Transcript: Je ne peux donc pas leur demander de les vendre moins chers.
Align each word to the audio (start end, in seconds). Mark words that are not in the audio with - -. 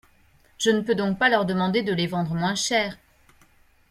Je 0.57 0.71
ne 0.71 0.81
peux 0.81 0.95
donc 0.95 1.19
pas 1.19 1.29
leur 1.29 1.45
demander 1.45 1.83
de 1.83 1.93
les 1.93 2.07
vendre 2.07 2.33
moins 2.33 2.55
chers. 2.55 2.97